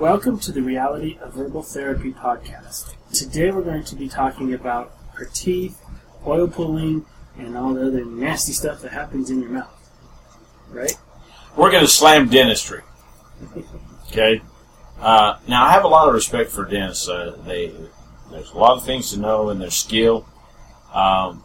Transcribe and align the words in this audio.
Welcome 0.00 0.38
to 0.40 0.52
the 0.52 0.62
Reality 0.62 1.18
of 1.20 1.34
Verbal 1.34 1.62
Therapy 1.62 2.14
podcast. 2.14 2.94
Today 3.12 3.50
we're 3.50 3.60
going 3.60 3.84
to 3.84 3.94
be 3.94 4.08
talking 4.08 4.54
about 4.54 4.94
our 5.18 5.26
teeth, 5.26 5.78
oil 6.26 6.48
pulling, 6.48 7.04
and 7.36 7.54
all 7.54 7.74
the 7.74 7.86
other 7.86 8.06
nasty 8.06 8.52
stuff 8.52 8.80
that 8.80 8.92
happens 8.92 9.28
in 9.28 9.42
your 9.42 9.50
mouth. 9.50 9.92
Right? 10.70 10.96
We're 11.54 11.70
going 11.70 11.84
to 11.84 11.90
slam 11.90 12.30
dentistry. 12.30 12.80
Okay. 14.08 14.40
Uh, 14.98 15.36
now 15.46 15.66
I 15.66 15.72
have 15.72 15.84
a 15.84 15.88
lot 15.88 16.08
of 16.08 16.14
respect 16.14 16.50
for 16.50 16.64
dentists. 16.64 17.06
Uh, 17.06 17.36
they 17.44 17.70
there's 18.30 18.52
a 18.52 18.58
lot 18.58 18.78
of 18.78 18.86
things 18.86 19.10
to 19.10 19.20
know 19.20 19.50
in 19.50 19.58
their 19.58 19.70
skill, 19.70 20.26
um, 20.94 21.44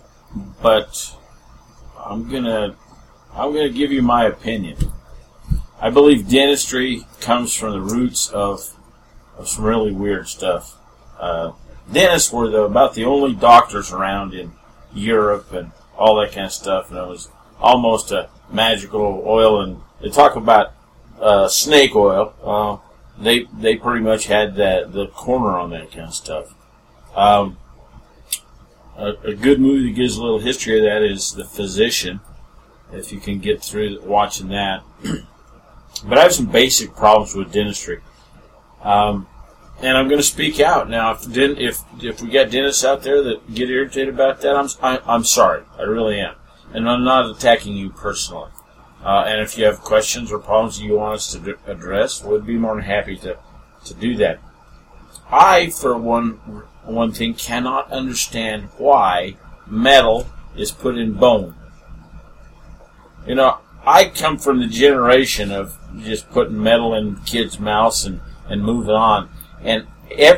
but 0.61 1.13
I'm 1.99 2.31
gonna 2.31 2.77
I'm 3.33 3.51
gonna 3.51 3.67
give 3.67 3.91
you 3.91 4.01
my 4.01 4.23
opinion. 4.23 4.77
I 5.85 5.91
believe 5.91 6.27
dentistry 6.27 7.05
comes 7.21 7.53
from 7.53 7.73
the 7.73 7.79
roots 7.79 8.27
of 8.29 8.73
of 9.37 9.47
some 9.47 9.65
really 9.65 9.91
weird 9.91 10.27
stuff. 10.27 10.75
Uh, 11.19 11.51
dentists 11.93 12.33
were 12.33 12.49
the, 12.49 12.61
about 12.63 12.95
the 12.95 13.05
only 13.05 13.35
doctors 13.35 13.91
around 13.91 14.33
in 14.33 14.53
Europe 14.95 15.53
and 15.53 15.71
all 15.95 16.15
that 16.15 16.31
kind 16.31 16.47
of 16.47 16.53
stuff, 16.53 16.89
and 16.89 16.97
it 16.97 17.07
was 17.07 17.29
almost 17.59 18.11
a 18.11 18.31
magical 18.51 19.21
oil. 19.27 19.61
And 19.61 19.79
they 20.01 20.09
talk 20.09 20.35
about 20.35 20.73
uh, 21.21 21.47
snake 21.49 21.95
oil. 21.95 22.33
Uh, 22.43 22.77
they 23.21 23.43
they 23.53 23.75
pretty 23.75 24.03
much 24.03 24.25
had 24.25 24.55
that 24.55 24.91
the 24.91 25.05
corner 25.09 25.55
on 25.55 25.69
that 25.69 25.91
kind 25.91 26.07
of 26.07 26.15
stuff. 26.15 26.55
Um, 27.15 27.57
a, 28.97 29.11
a 29.23 29.35
good 29.35 29.59
movie 29.61 29.89
that 29.89 29.95
gives 29.95 30.17
a 30.17 30.23
little 30.23 30.39
history 30.39 30.79
of 30.79 30.85
that 30.85 31.03
is 31.03 31.33
The 31.33 31.45
Physician. 31.45 32.21
If 32.91 33.11
you 33.11 33.19
can 33.19 33.37
get 33.37 33.61
through 33.61 34.01
watching 34.01 34.47
that, 34.47 34.81
but 36.03 36.17
I 36.17 36.23
have 36.23 36.33
some 36.33 36.47
basic 36.47 36.95
problems 36.95 37.35
with 37.35 37.51
dentistry. 37.51 38.01
Um, 38.83 39.27
and 39.81 39.97
I'm 39.97 40.07
going 40.07 40.19
to 40.19 40.23
speak 40.23 40.59
out 40.59 40.89
now. 40.89 41.11
If 41.11 41.27
if 41.37 41.81
if 42.01 42.21
we 42.21 42.29
got 42.29 42.51
dentists 42.51 42.85
out 42.85 43.03
there 43.03 43.21
that 43.23 43.53
get 43.53 43.69
irritated 43.69 44.13
about 44.13 44.41
that, 44.41 44.55
I'm 44.55 44.69
I, 44.81 44.97
am 44.97 45.03
i 45.05 45.15
am 45.15 45.23
sorry. 45.23 45.63
I 45.77 45.83
really 45.83 46.19
am, 46.19 46.35
and 46.73 46.89
I'm 46.89 47.03
not 47.03 47.29
attacking 47.29 47.75
you 47.75 47.89
personally. 47.89 48.51
Uh, 49.03 49.25
and 49.27 49.41
if 49.41 49.57
you 49.57 49.65
have 49.65 49.81
questions 49.81 50.31
or 50.31 50.39
problems 50.39 50.81
you 50.81 50.95
want 50.95 51.15
us 51.15 51.31
to 51.33 51.39
d- 51.39 51.53
address, 51.67 52.23
we'd 52.23 52.45
be 52.45 52.57
more 52.57 52.75
than 52.75 52.85
happy 52.85 53.17
to 53.17 53.37
to 53.85 53.93
do 53.93 54.15
that. 54.17 54.39
I, 55.29 55.69
for 55.69 55.97
one 55.97 56.33
one 56.83 57.11
thing, 57.11 57.33
cannot 57.33 57.91
understand 57.91 58.69
why 58.77 59.35
metal 59.67 60.27
is 60.55 60.71
put 60.71 60.97
in 60.97 61.13
bone. 61.13 61.55
You 63.27 63.35
know, 63.35 63.57
I 63.85 64.05
come 64.05 64.37
from 64.37 64.59
the 64.59 64.67
generation 64.67 65.51
of 65.51 65.77
just 65.99 66.29
putting 66.31 66.61
metal 66.61 66.95
in 66.95 67.17
kids' 67.17 67.59
mouths 67.59 68.05
and, 68.05 68.19
and 68.49 68.63
moving 68.63 68.95
on. 68.95 69.29
And 69.61 69.87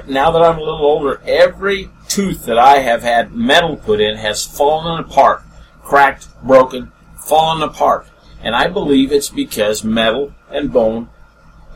now 0.08 0.32
that 0.32 0.42
I'm 0.42 0.58
a 0.58 0.64
little 0.64 0.86
older, 0.86 1.22
every 1.26 1.90
tooth 2.08 2.46
that 2.46 2.58
I 2.58 2.80
have 2.80 3.04
had 3.04 3.34
metal 3.34 3.78
put 3.78 4.02
in 4.02 4.18
has 4.18 4.46
fallen 4.46 5.00
apart, 5.00 5.44
cracked, 5.82 6.28
broken, 6.44 6.92
fallen 7.18 7.62
apart. 7.62 8.08
And 8.42 8.56
I 8.56 8.68
believe 8.68 9.12
it's 9.12 9.30
because 9.30 9.84
metal 9.84 10.34
and 10.50 10.72
bone 10.72 11.10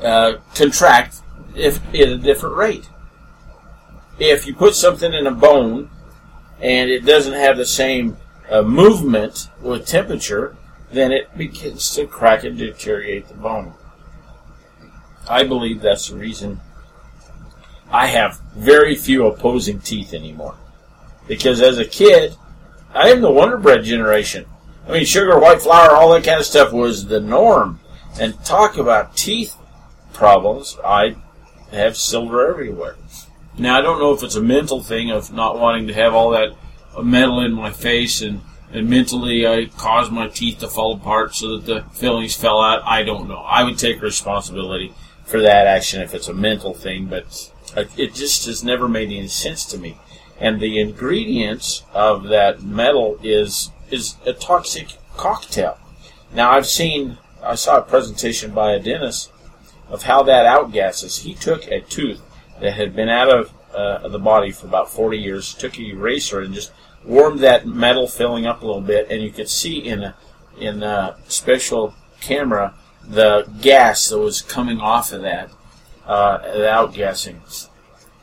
uh, 0.02 0.33
contract 0.55 1.22
if, 1.55 1.83
at 1.94 2.08
a 2.08 2.17
different 2.17 2.55
rate. 2.55 2.89
If 4.19 4.45
you 4.45 4.53
put 4.53 4.75
something 4.75 5.14
in 5.14 5.25
a 5.25 5.31
bone 5.31 5.89
and 6.59 6.89
it 6.89 7.05
doesn't 7.05 7.33
have 7.33 7.58
the 7.58 7.66
same 7.66 8.17
uh, 8.49 8.61
movement 8.61 9.49
with 9.61 9.88
temperature, 9.88 10.55
then 10.92 11.11
it 11.11 11.36
begins 11.38 11.94
to 11.95 12.06
crack 12.06 12.44
and 12.44 12.58
deteriorate 12.58 13.28
the 13.28 13.34
bone. 13.34 13.73
I 15.30 15.44
believe 15.44 15.81
that's 15.81 16.09
the 16.09 16.17
reason 16.17 16.59
I 17.92 18.08
have 18.08 18.39
very 18.56 18.95
few 18.95 19.25
opposing 19.25 19.80
teeth 19.80 20.14
anymore. 20.14 20.55
Because 21.27 21.61
as 21.61 21.77
a 21.77 21.86
kid, 21.86 22.36
I 22.93 23.10
am 23.10 23.21
the 23.21 23.32
Wonder 23.32 23.58
Bread 23.58 23.83
generation. 23.83 24.45
I 24.88 24.93
mean, 24.93 25.05
sugar, 25.05 25.39
white 25.39 25.61
flour, 25.61 25.92
all 25.92 26.11
that 26.14 26.23
kind 26.23 26.39
of 26.39 26.45
stuff 26.45 26.71
was 26.71 27.05
the 27.05 27.20
norm. 27.20 27.80
And 28.20 28.43
talk 28.43 28.77
about 28.77 29.16
teeth 29.16 29.55
problems, 30.14 30.77
I 30.83 31.16
have 31.71 31.95
silver 31.95 32.49
everywhere. 32.49 32.95
Now, 33.58 33.77
I 33.77 33.82
don't 33.82 33.99
know 33.99 34.14
if 34.14 34.23
it's 34.23 34.36
a 34.36 34.42
mental 34.42 34.82
thing 34.82 35.11
of 35.11 35.32
not 35.32 35.60
wanting 35.60 35.87
to 35.87 35.93
have 35.93 36.14
all 36.14 36.32
that 36.32 36.55
metal 37.02 37.42
in 37.42 37.54
my 37.54 37.71
face 37.71 38.21
and 38.21 38.42
and 38.73 38.89
mentally 38.89 39.45
I 39.45 39.65
caused 39.65 40.11
my 40.11 40.27
teeth 40.27 40.59
to 40.59 40.67
fall 40.67 40.95
apart 40.95 41.36
so 41.36 41.58
that 41.58 41.65
the 41.65 41.83
fillings 41.93 42.36
fell 42.36 42.61
out. 42.61 42.83
I 42.86 43.04
don't 43.04 43.27
know. 43.27 43.39
I 43.39 43.64
would 43.64 43.77
take 43.77 44.02
responsibility 44.02 44.93
for 45.26 45.42
that 45.42 45.67
action 45.67 46.02
if 46.02 46.14
it's 46.14 46.27
a 46.27 46.33
mental 46.33 46.73
thing, 46.73 47.05
but 47.05 47.52
it 47.98 48.14
just 48.14 48.45
has 48.45 48.64
never 48.64 48.87
made 48.87 49.08
any 49.08 49.27
sense 49.27 49.65
to 49.67 49.77
me. 49.77 49.98
And 50.39 50.60
the 50.60 50.80
ingredients 50.80 51.83
of 51.93 52.23
that 52.30 52.64
metal 52.64 53.20
is 53.21 53.71
is 53.89 54.15
a 54.26 54.33
toxic 54.33 54.87
cocktail. 55.17 55.77
Now 56.33 56.52
I've 56.52 56.67
seen 56.67 57.17
I 57.43 57.55
saw 57.55 57.77
a 57.77 57.81
presentation 57.81 58.52
by 58.52 58.73
a 58.73 58.80
dentist 58.80 59.31
of 59.89 60.04
how 60.04 60.23
that 60.23 60.45
outgasses. 60.45 61.21
He 61.21 61.33
took 61.33 61.67
a 61.67 61.81
tooth 61.81 62.21
that 62.61 62.73
had 62.73 62.95
been 62.95 63.10
out 63.10 63.30
of 63.30 63.54
uh, 63.73 64.08
the 64.08 64.20
body 64.20 64.52
for 64.52 64.67
about 64.67 64.89
40 64.89 65.17
years, 65.17 65.54
took 65.54 65.77
an 65.77 65.86
eraser 65.86 66.42
and 66.42 66.54
just 66.54 66.71
warmed 67.04 67.39
that 67.39 67.67
metal 67.67 68.08
filling 68.08 68.45
up 68.45 68.62
a 68.62 68.66
little 68.66 68.82
bit, 68.82 69.08
and 69.10 69.22
you 69.22 69.32
could 69.32 69.50
see 69.50 69.78
in 69.80 70.04
a 70.04 70.16
in 70.60 70.84
a 70.84 71.17
special 71.28 71.95
camera 72.20 72.73
the 73.04 73.50
gas 73.62 74.10
that 74.10 74.20
was 74.20 74.42
coming 74.42 74.80
off 74.80 75.11
of 75.11 75.22
that, 75.23 75.50
uh, 76.06 76.38
the 76.38 76.60
outgassing. 76.60 77.67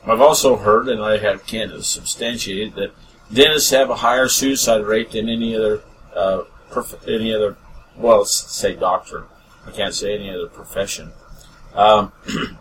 I've 0.05 0.21
also 0.21 0.55
heard, 0.55 0.87
and 0.87 1.01
I 1.01 1.17
have 1.17 1.45
can't 1.45 1.83
substantiate 1.83 2.75
that 2.75 2.91
dentists 3.31 3.71
have 3.71 3.89
a 3.89 3.95
higher 3.95 4.27
suicide 4.27 4.83
rate 4.85 5.11
than 5.11 5.27
any 5.27 5.55
other 5.55 5.81
uh, 6.15 6.43
prof- 6.69 7.07
any 7.07 7.33
other 7.33 7.57
well, 7.99 8.25
say 8.25 8.75
doctor. 8.75 9.25
I 9.67 9.71
can't 9.71 9.93
say 9.93 10.15
any 10.15 10.29
other 10.29 10.47
profession. 10.47 11.11
Um, 11.75 12.11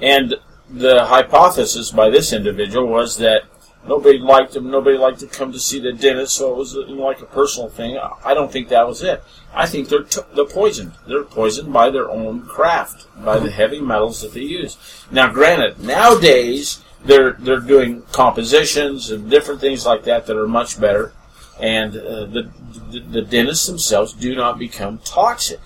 and 0.00 0.34
the 0.70 1.06
hypothesis 1.06 1.90
by 1.90 2.10
this 2.10 2.32
individual 2.32 2.86
was 2.86 3.16
that 3.18 3.44
Nobody 3.86 4.18
liked 4.18 4.54
him. 4.54 4.70
Nobody 4.70 4.96
liked 4.96 5.20
to 5.20 5.26
come 5.26 5.52
to 5.52 5.58
see 5.58 5.80
the 5.80 5.92
dentist, 5.92 6.34
so 6.34 6.52
it 6.52 6.56
was 6.56 6.74
you 6.74 6.94
know, 6.94 7.02
like 7.02 7.20
a 7.20 7.26
personal 7.26 7.68
thing. 7.68 7.98
I 8.24 8.32
don't 8.32 8.50
think 8.50 8.68
that 8.68 8.86
was 8.86 9.02
it. 9.02 9.22
I 9.52 9.66
think 9.66 9.88
they're 9.88 10.04
t- 10.04 10.20
they're 10.34 10.44
poisoned. 10.44 10.92
They're 11.08 11.24
poisoned 11.24 11.72
by 11.72 11.90
their 11.90 12.08
own 12.08 12.42
craft, 12.42 13.06
by 13.24 13.40
the 13.40 13.50
heavy 13.50 13.80
metals 13.80 14.22
that 14.22 14.34
they 14.34 14.42
use. 14.42 14.76
Now, 15.10 15.32
granted, 15.32 15.80
nowadays 15.80 16.80
they're 17.04 17.32
they're 17.32 17.60
doing 17.60 18.02
compositions 18.12 19.10
and 19.10 19.28
different 19.28 19.60
things 19.60 19.84
like 19.84 20.04
that 20.04 20.26
that 20.26 20.36
are 20.36 20.46
much 20.46 20.80
better, 20.80 21.12
and 21.58 21.96
uh, 21.96 22.26
the, 22.26 22.50
the, 22.90 23.00
the 23.00 23.22
dentists 23.22 23.66
themselves 23.66 24.12
do 24.12 24.36
not 24.36 24.60
become 24.60 24.98
toxic. 24.98 25.60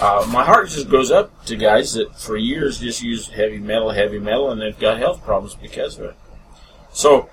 Uh, 0.00 0.26
my 0.32 0.44
heart 0.44 0.68
just 0.70 0.88
goes 0.88 1.12
up 1.12 1.44
to 1.44 1.54
guys 1.54 1.92
that 1.92 2.18
for 2.18 2.36
years 2.36 2.80
just 2.80 3.00
use 3.00 3.28
heavy 3.28 3.58
metal, 3.58 3.90
heavy 3.90 4.18
metal, 4.18 4.50
and 4.50 4.60
they've 4.60 4.78
got 4.80 4.98
health 4.98 5.22
problems 5.22 5.54
because 5.54 6.00
of 6.00 6.06
it. 6.06 6.16
So 6.92 7.30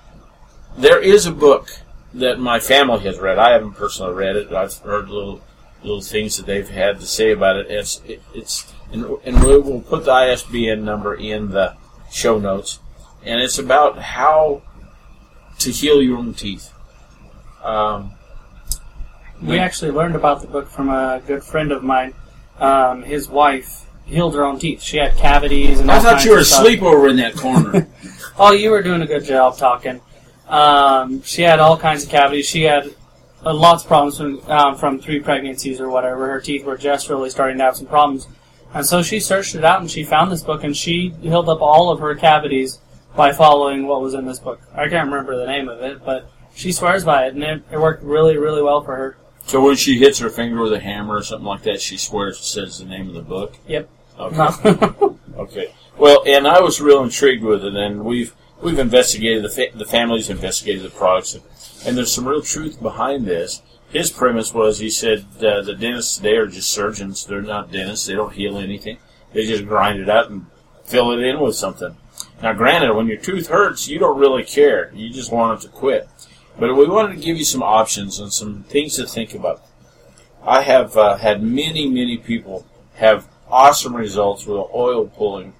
there 0.77 0.99
is 0.99 1.25
a 1.25 1.31
book 1.31 1.69
that 2.13 2.39
my 2.39 2.59
family 2.59 2.99
has 3.01 3.19
read. 3.19 3.37
I 3.37 3.51
haven't 3.51 3.73
personally 3.73 4.13
read 4.13 4.35
it. 4.35 4.51
I've 4.51 4.75
heard 4.79 5.09
little 5.09 5.41
little 5.83 6.01
things 6.01 6.37
that 6.37 6.45
they've 6.45 6.69
had 6.69 6.99
to 6.99 7.07
say 7.07 7.31
about 7.31 7.57
it. 7.57 7.67
It's 7.69 8.01
it, 8.05 8.21
it's 8.33 8.71
and, 8.91 9.05
and 9.23 9.43
we 9.43 9.57
will 9.57 9.81
put 9.81 10.05
the 10.05 10.11
ISBN 10.11 10.83
number 10.83 11.15
in 11.15 11.51
the 11.51 11.75
show 12.11 12.37
notes, 12.39 12.79
and 13.23 13.41
it's 13.41 13.57
about 13.57 13.97
how 13.99 14.61
to 15.59 15.71
heal 15.71 16.01
your 16.01 16.17
own 16.17 16.33
teeth. 16.33 16.73
Um, 17.63 18.13
we 19.41 19.57
actually 19.57 19.91
learned 19.91 20.15
about 20.15 20.41
the 20.41 20.47
book 20.47 20.67
from 20.67 20.89
a 20.89 21.21
good 21.25 21.43
friend 21.43 21.71
of 21.71 21.83
mine. 21.83 22.13
Um, 22.59 23.03
his 23.03 23.27
wife 23.27 23.85
healed 24.05 24.35
her 24.35 24.43
own 24.43 24.59
teeth. 24.59 24.81
She 24.81 24.97
had 24.97 25.15
cavities 25.15 25.79
and. 25.79 25.89
I 25.89 25.95
all 25.95 26.01
thought 26.01 26.13
kinds 26.13 26.25
you 26.25 26.31
were 26.31 26.39
asleep 26.39 26.81
over 26.81 27.07
in 27.07 27.17
that 27.17 27.35
corner. 27.35 27.87
Oh, 28.39 28.53
you 28.53 28.71
were 28.71 28.81
doing 28.81 29.01
a 29.03 29.05
good 29.05 29.23
job 29.25 29.57
talking. 29.57 30.01
Um, 30.51 31.23
she 31.23 31.41
had 31.43 31.59
all 31.59 31.77
kinds 31.77 32.03
of 32.03 32.09
cavities. 32.09 32.45
She 32.45 32.63
had 32.63 32.93
uh, 33.45 33.53
lots 33.53 33.83
of 33.83 33.87
problems 33.87 34.17
from, 34.17 34.51
um, 34.51 34.75
from 34.77 34.99
three 34.99 35.19
pregnancies 35.19 35.79
or 35.79 35.89
whatever. 35.89 36.27
Her 36.27 36.41
teeth 36.41 36.65
were 36.65 36.77
just 36.77 37.09
really 37.09 37.29
starting 37.29 37.57
to 37.57 37.63
have 37.63 37.77
some 37.77 37.87
problems. 37.87 38.27
And 38.73 38.85
so 38.85 39.01
she 39.01 39.19
searched 39.19 39.55
it 39.55 39.63
out 39.63 39.81
and 39.81 39.89
she 39.89 40.03
found 40.03 40.31
this 40.31 40.43
book 40.43 40.63
and 40.63 40.75
she 40.75 41.13
healed 41.21 41.49
up 41.49 41.61
all 41.61 41.89
of 41.89 41.99
her 41.99 42.15
cavities 42.15 42.79
by 43.15 43.31
following 43.31 43.87
what 43.87 44.01
was 44.01 44.13
in 44.13 44.25
this 44.25 44.39
book. 44.39 44.61
I 44.73 44.87
can't 44.87 45.09
remember 45.09 45.37
the 45.37 45.47
name 45.47 45.67
of 45.67 45.81
it, 45.81 46.03
but 46.05 46.29
she 46.53 46.71
swears 46.71 47.03
by 47.03 47.27
it 47.27 47.33
and 47.33 47.43
it, 47.43 47.63
it 47.71 47.79
worked 47.79 48.03
really, 48.03 48.37
really 48.37 48.61
well 48.61 48.81
for 48.83 48.95
her. 48.95 49.17
so 49.45 49.61
when 49.65 49.75
she 49.75 49.99
hits 49.99 50.19
her 50.19 50.29
finger 50.29 50.61
with 50.61 50.73
a 50.73 50.79
hammer 50.79 51.15
or 51.15 51.23
something 51.23 51.45
like 51.45 51.63
that, 51.63 51.81
she 51.81 51.97
swears 51.97 52.39
it 52.39 52.43
says 52.43 52.79
the 52.79 52.85
name 52.85 53.07
of 53.07 53.13
the 53.13 53.21
book. 53.21 53.55
Yep. 53.67 53.89
Okay. 54.19 55.15
Okay. 55.37 55.73
Well, 55.97 56.23
and 56.27 56.45
I 56.45 56.59
was 56.61 56.81
real 56.81 57.03
intrigued 57.03 57.43
with 57.43 57.63
it, 57.63 57.75
and 57.75 58.03
we've 58.03 58.35
we've 58.61 58.79
investigated 58.79 59.43
the 59.43 59.49
fa- 59.49 59.77
the 59.77 59.85
family's 59.85 60.29
investigated 60.29 60.83
the 60.83 60.89
products, 60.89 61.33
and, 61.33 61.43
and 61.85 61.97
there's 61.97 62.13
some 62.13 62.27
real 62.27 62.41
truth 62.41 62.81
behind 62.81 63.25
this. 63.25 63.61
His 63.89 64.09
premise 64.09 64.53
was 64.53 64.79
he 64.79 64.89
said 64.89 65.25
uh, 65.37 65.61
the 65.61 65.75
dentists 65.77 66.17
today 66.17 66.37
are 66.37 66.47
just 66.47 66.71
surgeons; 66.71 67.25
they're 67.25 67.41
not 67.41 67.71
dentists. 67.71 68.07
They 68.07 68.13
don't 68.13 68.33
heal 68.33 68.57
anything. 68.57 68.97
They 69.33 69.45
just 69.45 69.67
grind 69.67 69.99
it 69.99 70.09
out 70.09 70.29
and 70.29 70.45
fill 70.83 71.11
it 71.11 71.19
in 71.19 71.39
with 71.39 71.55
something. 71.55 71.95
Now, 72.41 72.53
granted, 72.53 72.93
when 72.93 73.07
your 73.07 73.17
tooth 73.17 73.47
hurts, 73.47 73.87
you 73.87 73.99
don't 73.99 74.19
really 74.19 74.43
care. 74.43 74.91
You 74.93 75.09
just 75.09 75.31
want 75.31 75.59
it 75.59 75.67
to 75.67 75.71
quit. 75.71 76.07
But 76.59 76.75
we 76.75 76.87
wanted 76.87 77.15
to 77.15 77.21
give 77.21 77.37
you 77.37 77.45
some 77.45 77.63
options 77.63 78.19
and 78.19 78.31
some 78.31 78.63
things 78.63 78.95
to 78.97 79.07
think 79.07 79.33
about. 79.33 79.63
I 80.43 80.61
have 80.61 80.97
uh, 80.97 81.17
had 81.17 81.41
many, 81.41 81.87
many 81.87 82.17
people 82.17 82.65
have 82.95 83.27
awesome 83.49 83.95
results 83.95 84.45
with 84.45 84.57
oil 84.73 85.07
pulling. 85.07 85.53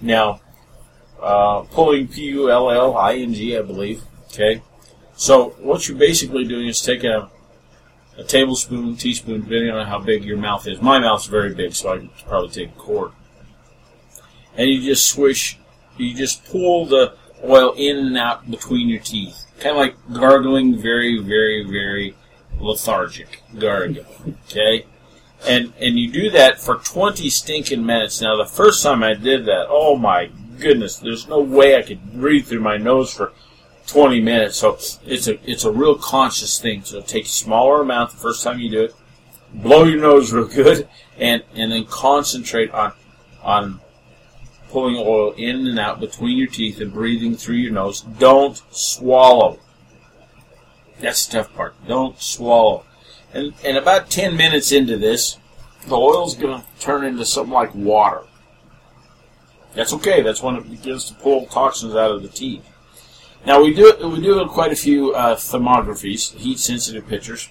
Now, 0.00 0.40
uh, 1.22 1.62
pulling 1.70 2.08
P 2.08 2.24
U 2.30 2.50
L 2.50 2.70
L 2.70 2.96
I 2.96 3.14
N 3.14 3.32
G, 3.32 3.56
I 3.56 3.62
believe. 3.62 4.02
Okay, 4.26 4.62
so 5.14 5.50
what 5.60 5.88
you're 5.88 5.96
basically 5.96 6.44
doing 6.44 6.68
is 6.68 6.80
taking 6.80 7.10
a, 7.10 7.30
a 8.18 8.24
tablespoon, 8.24 8.96
teaspoon, 8.96 9.42
depending 9.42 9.70
on 9.70 9.86
how 9.86 9.98
big 9.98 10.24
your 10.24 10.36
mouth 10.36 10.66
is. 10.66 10.82
My 10.82 10.98
mouth's 10.98 11.26
very 11.26 11.54
big, 11.54 11.74
so 11.74 11.92
I 11.92 11.98
could 11.98 12.10
probably 12.26 12.50
take 12.50 12.70
a 12.70 12.78
quart, 12.78 13.12
and 14.56 14.68
you 14.68 14.82
just 14.82 15.06
swish. 15.08 15.58
You 15.96 16.14
just 16.14 16.44
pull 16.46 16.86
the 16.86 17.14
oil 17.44 17.72
in 17.76 17.98
and 17.98 18.16
out 18.16 18.50
between 18.50 18.88
your 18.88 19.00
teeth, 19.00 19.44
kind 19.60 19.76
of 19.76 19.76
like 19.76 19.96
gargling, 20.12 20.78
very, 20.78 21.18
very, 21.18 21.62
very 21.64 22.16
lethargic 22.58 23.42
gargle. 23.58 24.06
Okay, 24.48 24.86
and 25.46 25.72
and 25.78 25.98
you 25.98 26.10
do 26.10 26.30
that 26.30 26.60
for 26.60 26.76
20 26.76 27.28
stinking 27.28 27.84
minutes. 27.84 28.20
Now, 28.20 28.36
the 28.36 28.46
first 28.46 28.82
time 28.82 29.02
I 29.02 29.14
did 29.14 29.44
that, 29.46 29.66
oh 29.68 29.96
my 29.96 30.30
goodness, 30.62 30.96
there's 30.96 31.28
no 31.28 31.40
way 31.40 31.76
I 31.76 31.82
could 31.82 32.12
breathe 32.12 32.46
through 32.46 32.60
my 32.60 32.76
nose 32.76 33.12
for 33.12 33.32
20 33.86 34.20
minutes. 34.20 34.56
So 34.56 34.78
it's 35.04 35.28
a 35.28 35.38
it's 35.50 35.64
a 35.64 35.72
real 35.72 35.96
conscious 35.96 36.58
thing. 36.58 36.84
So 36.84 37.00
take 37.02 37.26
a 37.26 37.28
smaller 37.28 37.82
amount 37.82 38.12
the 38.12 38.16
first 38.16 38.42
time 38.42 38.60
you 38.60 38.70
do 38.70 38.84
it, 38.84 38.94
blow 39.52 39.84
your 39.84 40.00
nose 40.00 40.32
real 40.32 40.46
good, 40.46 40.88
and 41.18 41.42
and 41.54 41.72
then 41.72 41.84
concentrate 41.84 42.70
on 42.70 42.92
on 43.42 43.80
pulling 44.70 44.96
oil 44.96 45.32
in 45.36 45.66
and 45.66 45.78
out 45.78 46.00
between 46.00 46.38
your 46.38 46.46
teeth 46.46 46.80
and 46.80 46.92
breathing 46.92 47.36
through 47.36 47.56
your 47.56 47.72
nose. 47.72 48.00
Don't 48.00 48.62
swallow. 48.70 49.58
That's 50.98 51.26
the 51.26 51.38
tough 51.38 51.54
part. 51.54 51.74
Don't 51.86 52.18
swallow. 52.20 52.84
And, 53.34 53.52
and 53.64 53.76
about 53.76 54.10
10 54.10 54.36
minutes 54.36 54.72
into 54.72 54.96
this, 54.96 55.36
the 55.86 55.96
oil's 55.96 56.34
going 56.34 56.60
to 56.60 56.66
turn 56.80 57.04
into 57.04 57.26
something 57.26 57.52
like 57.52 57.74
water. 57.74 58.22
That's 59.74 59.92
okay. 59.94 60.22
That's 60.22 60.42
when 60.42 60.56
it 60.56 60.70
begins 60.70 61.06
to 61.06 61.14
pull 61.14 61.46
toxins 61.46 61.94
out 61.94 62.10
of 62.10 62.22
the 62.22 62.28
teeth. 62.28 62.68
Now 63.46 63.62
we 63.62 63.74
do 63.74 63.92
we 64.08 64.20
do 64.20 64.44
quite 64.46 64.72
a 64.72 64.76
few 64.76 65.12
uh, 65.14 65.34
thermographies, 65.34 66.36
heat 66.36 66.58
sensitive 66.58 67.08
pictures, 67.08 67.50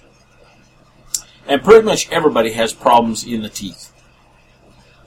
and 1.46 1.62
pretty 1.62 1.84
much 1.84 2.10
everybody 2.10 2.52
has 2.52 2.72
problems 2.72 3.24
in 3.24 3.42
the 3.42 3.48
teeth. 3.48 3.92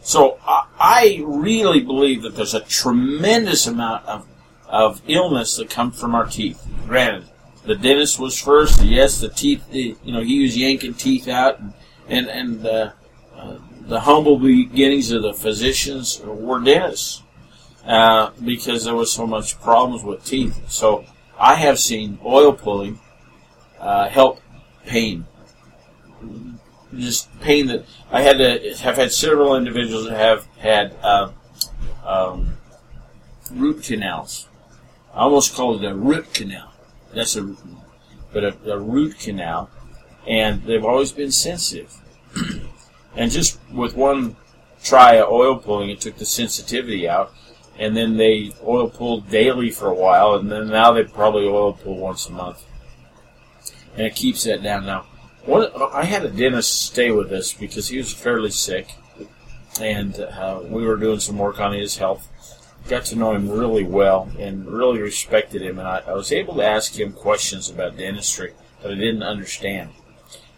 So 0.01 0.37
I, 0.45 0.65
I 0.79 1.23
really 1.25 1.79
believe 1.81 2.21
that 2.21 2.35
there's 2.35 2.53
a 2.53 2.59
tremendous 2.59 3.65
amount 3.65 4.05
of 4.05 4.27
of 4.67 5.01
illness 5.07 5.57
that 5.57 5.69
comes 5.69 5.99
from 5.99 6.13
our 6.13 6.25
teeth. 6.25 6.63
Granted, 6.85 7.29
the 7.65 7.75
dentist 7.75 8.19
was 8.19 8.39
first. 8.39 8.83
Yes, 8.83 9.19
the 9.19 9.29
teeth. 9.29 9.67
The, 9.71 9.95
you 10.03 10.13
know, 10.13 10.21
he 10.21 10.43
was 10.43 10.55
yanking 10.55 10.93
teeth 10.93 11.27
out, 11.27 11.59
and 11.59 11.73
and, 12.07 12.27
and 12.27 12.67
uh, 12.67 12.91
the 13.85 14.01
humble 14.01 14.37
beginnings 14.37 15.11
of 15.11 15.21
the 15.21 15.33
physicians 15.33 16.21
were 16.23 16.59
dentists 16.59 17.23
uh, 17.85 18.31
because 18.43 18.83
there 18.83 18.95
was 18.95 19.11
so 19.11 19.27
much 19.27 19.59
problems 19.61 20.03
with 20.03 20.25
teeth. 20.25 20.59
So 20.69 21.05
I 21.39 21.55
have 21.55 21.79
seen 21.79 22.19
oil 22.25 22.53
pulling 22.53 22.99
uh, 23.79 24.09
help 24.09 24.41
pain. 24.85 25.25
Just 26.95 27.39
pain 27.41 27.67
that 27.67 27.85
I 28.11 28.21
had 28.21 28.37
to 28.37 28.75
have 28.77 28.95
had 28.97 29.11
several 29.11 29.55
individuals 29.55 30.07
that 30.07 30.17
have 30.17 30.45
had 30.57 30.95
uh, 31.03 31.31
um, 32.05 32.57
root 33.51 33.83
canals. 33.83 34.47
I 35.13 35.19
almost 35.19 35.53
call 35.53 35.77
it 35.77 35.85
a 35.85 35.93
root 35.93 36.33
canal 36.33 36.75
that's 37.15 37.35
a, 37.35 37.43
root 37.43 37.57
but 38.33 38.43
a, 38.43 38.73
a 38.73 38.77
root 38.77 39.17
canal, 39.17 39.69
and 40.27 40.63
they've 40.63 40.83
always 40.83 41.13
been 41.13 41.31
sensitive. 41.31 41.95
And 43.15 43.31
just 43.31 43.59
with 43.71 43.95
one 43.95 44.35
try 44.83 45.15
of 45.15 45.29
oil 45.29 45.57
pulling, 45.57 45.89
it 45.89 46.01
took 46.01 46.17
the 46.17 46.25
sensitivity 46.25 47.07
out, 47.07 47.33
and 47.77 47.95
then 47.95 48.17
they 48.17 48.53
oil 48.63 48.89
pulled 48.89 49.29
daily 49.29 49.71
for 49.71 49.87
a 49.87 49.95
while, 49.95 50.35
and 50.35 50.51
then 50.51 50.69
now 50.69 50.91
they 50.91 51.03
probably 51.03 51.47
oil 51.47 51.73
pull 51.73 51.97
once 51.97 52.27
a 52.27 52.31
month, 52.31 52.63
and 53.97 54.05
it 54.05 54.15
keeps 54.15 54.43
that 54.43 54.63
down. 54.63 54.85
Now, 54.85 55.05
one, 55.45 55.69
I 55.93 56.05
had 56.05 56.25
a 56.25 56.29
dentist 56.29 56.85
stay 56.85 57.11
with 57.11 57.31
us 57.31 57.53
because 57.53 57.87
he 57.87 57.97
was 57.97 58.13
fairly 58.13 58.51
sick, 58.51 58.95
and 59.79 60.19
uh, 60.19 60.61
we 60.63 60.85
were 60.85 60.97
doing 60.97 61.19
some 61.19 61.37
work 61.37 61.59
on 61.59 61.73
his 61.73 61.97
health 61.97 62.29
got 62.87 63.05
to 63.05 63.15
know 63.15 63.33
him 63.33 63.49
really 63.49 63.83
well 63.83 64.29
and 64.39 64.67
really 64.67 65.01
respected 65.01 65.61
him, 65.61 65.79
and 65.79 65.87
I, 65.87 66.03
I 66.07 66.13
was 66.13 66.31
able 66.31 66.55
to 66.55 66.65
ask 66.65 66.99
him 66.99 67.13
questions 67.13 67.69
about 67.69 67.97
dentistry 67.97 68.53
that 68.81 68.91
I 68.91 68.95
didn't 68.95 69.23
understand. 69.23 69.89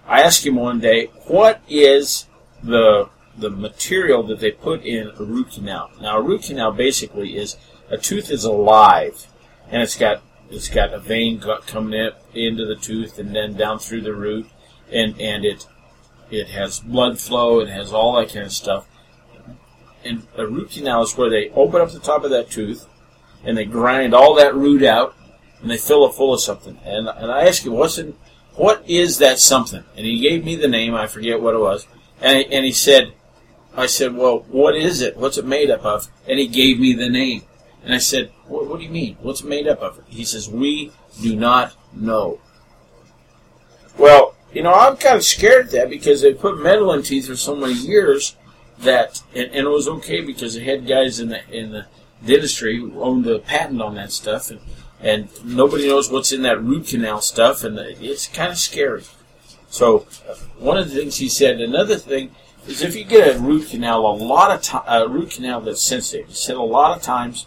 I 0.06 0.22
asked 0.22 0.46
him 0.46 0.56
one 0.56 0.80
day, 0.80 1.06
"What 1.28 1.62
is 1.70 2.26
the 2.68 3.10
the 3.38 3.50
material 3.50 4.24
that 4.24 4.40
they 4.40 4.52
put 4.52 4.84
in 4.84 5.12
a 5.18 5.24
root 5.24 5.52
canal?" 5.52 5.92
Now, 6.02 6.18
a 6.18 6.22
root 6.22 6.44
canal 6.44 6.72
basically 6.72 7.38
is 7.38 7.58
a 7.90 7.98
tooth 7.98 8.30
is 8.30 8.44
alive, 8.44 9.28
and 9.70 9.82
it's 9.82 9.96
got 9.96 10.22
it's 10.50 10.70
got 10.70 10.94
a 10.94 11.00
vein 11.00 11.42
coming 11.66 12.00
in, 12.00 12.12
into 12.34 12.66
the 12.66 12.76
tooth 12.76 13.20
and 13.20 13.36
then 13.36 13.54
down 13.56 13.80
through 13.80 14.02
the 14.02 14.14
root, 14.14 14.48
and 14.92 15.20
and 15.20 15.46
it 15.46 15.68
it 16.30 16.50
has 16.50 16.80
blood 16.80 17.20
flow, 17.20 17.60
it 17.62 17.70
has 17.70 17.94
all 17.94 18.14
that 18.18 18.30
kind 18.30 18.46
of 18.46 18.52
stuff 18.52 18.88
and 20.08 20.26
a 20.36 20.48
root 20.48 20.72
canal 20.72 21.04
is 21.04 21.18
where 21.18 21.30
they 21.30 21.50
open 21.50 21.82
up 21.82 21.92
the 21.92 22.00
top 22.00 22.24
of 22.24 22.32
that 22.32 22.50
tooth 22.50 22.88
and 23.44 23.58
they 23.58 23.66
grind 23.66 24.14
all 24.14 24.36
that 24.36 24.56
root 24.56 24.84
out 24.84 25.16
and 25.62 25.70
they 25.70 25.78
fill 25.78 26.06
it 26.06 26.14
full 26.14 26.34
of 26.34 26.42
something. 26.42 26.80
And 26.84 27.08
and 27.08 27.32
I 27.32 27.48
asked 27.48 27.66
him, 27.66 27.74
what's 27.74 27.98
in, 27.98 28.16
what 28.56 28.84
is 28.88 29.18
that 29.20 29.40
something? 29.40 29.84
And 29.96 30.06
he 30.06 30.20
gave 30.20 30.46
me 30.46 30.56
the 30.56 30.68
name. 30.68 30.96
I 30.96 31.08
forget 31.08 31.42
what 31.42 31.56
it 31.56 31.60
was. 31.60 31.88
And 32.22 32.46
and 32.52 32.66
he 32.66 32.72
said, 32.72 33.14
I 33.76 33.86
said, 33.86 34.16
well, 34.16 34.40
what 34.50 34.76
is 34.76 35.02
it? 35.02 35.18
What's 35.18 35.38
it 35.38 35.46
made 35.46 35.70
up 35.70 35.86
of? 35.86 36.08
And 36.28 36.40
he 36.40 36.48
gave 36.48 36.80
me 36.80 36.94
the 36.94 37.10
name. 37.10 37.44
And 37.84 37.94
I 37.94 38.00
said, 38.00 38.32
what, 38.48 38.68
what 38.68 38.80
do 38.80 38.86
you 38.86 38.92
mean? 38.92 39.18
What's 39.22 39.42
it 39.42 39.48
made 39.48 39.68
up 39.68 39.80
of? 39.82 40.02
He 40.08 40.26
says, 40.26 40.50
we 40.50 40.92
do 41.22 41.36
not 41.36 41.74
know. 41.94 42.40
Well, 43.98 44.36
you 44.52 44.64
know, 44.64 44.74
I'm 44.74 44.98
kind 44.98 45.16
of 45.16 45.24
scared 45.24 45.68
of 45.68 45.72
that 45.72 45.90
because 45.90 46.22
they 46.22 46.34
put 46.34 46.60
metal 46.60 46.92
in 46.94 47.04
teeth 47.04 47.28
for 47.28 47.36
so 47.36 47.56
many 47.56 47.74
years 47.74 48.36
that, 48.80 49.22
and, 49.36 49.52
and, 49.52 49.68
it 49.68 49.70
was 49.70 49.88
okay 49.88 50.22
because 50.22 50.56
they 50.56 50.64
had 50.64 50.88
guys 50.88 51.20
in 51.20 51.30
the 51.30 51.48
in 51.50 51.72
the 51.72 51.86
dentistry 52.26 52.78
who 52.78 53.02
owned 53.02 53.26
the 53.26 53.40
patent 53.40 53.82
on 53.82 53.96
that 53.96 54.12
stuff, 54.12 54.50
and 54.50 54.60
and 55.00 55.30
nobody 55.46 55.88
knows 55.88 56.12
what's 56.12 56.32
in 56.32 56.44
that 56.44 56.64
root 56.64 56.88
canal 56.88 57.22
stuff, 57.22 57.64
and 57.64 57.78
it's 57.78 58.28
kind 58.28 58.52
of 58.52 58.58
scary. 58.58 59.04
So, 59.70 60.00
one 60.58 60.78
of 60.78 60.90
the 60.90 60.96
things 60.96 61.18
he 61.18 61.30
said, 61.30 61.60
another 61.60 61.98
thing 61.98 62.32
is 62.68 62.82
if 62.82 62.96
you 62.96 63.04
get 63.04 63.36
a 63.36 63.40
root 63.40 63.70
canal, 63.70 64.06
a 64.06 64.16
lot 64.16 64.52
of 64.52 64.62
time, 64.62 64.84
a 64.88 65.08
root 65.08 65.32
canal 65.32 65.62
that's 65.62 65.82
sensitive. 65.82 66.28
He 66.28 66.34
said 66.34 66.56
a 66.56 66.62
lot 66.62 66.96
of 66.96 67.04
times, 67.04 67.46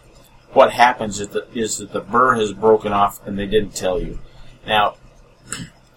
what 0.53 0.73
happens 0.73 1.21
is 1.21 1.29
that, 1.29 1.49
is 1.55 1.79
that 1.79 1.93
the 1.93 2.01
burr 2.01 2.35
has 2.35 2.53
broken 2.53 2.93
off 2.93 3.25
and 3.27 3.39
they 3.39 3.47
didn't 3.47 3.75
tell 3.75 4.01
you. 4.01 4.19
Now, 4.67 4.97